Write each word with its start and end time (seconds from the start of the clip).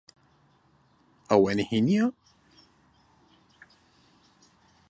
ئەوە 1.29 1.51
نهێنییە؟ 1.59 2.05